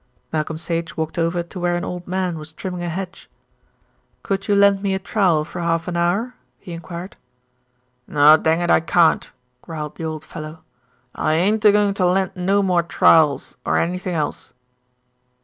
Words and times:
Malcolm 0.33 0.57
Sage 0.57 0.97
walked 0.97 1.19
over 1.19 1.43
to 1.43 1.59
where 1.59 1.75
an 1.75 1.85
old 1.85 2.07
man 2.07 2.39
was 2.39 2.51
trimming 2.51 2.81
a 2.81 2.89
hedge. 2.89 3.29
"Could 4.23 4.47
you 4.47 4.55
lend 4.55 4.81
me 4.81 4.95
a 4.95 4.97
trowel 4.97 5.45
for 5.45 5.61
half 5.61 5.87
an 5.87 5.95
hour?" 5.95 6.33
he 6.57 6.71
enquired. 6.71 7.17
"No, 8.07 8.35
dang 8.35 8.61
it, 8.61 8.71
I 8.71 8.79
can't," 8.79 9.31
growled 9.61 9.97
the 9.97 10.05
old 10.05 10.23
fellow. 10.25 10.63
"I 11.13 11.35
ain't 11.35 11.63
a 11.65 11.71
going 11.71 11.93
to 11.93 12.07
lend 12.07 12.35
no 12.35 12.63
more 12.63 12.81
trowels 12.81 13.57
or 13.63 13.77
anything 13.77 14.15
else." 14.15 14.55